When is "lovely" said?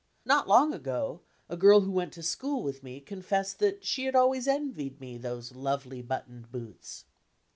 5.55-6.01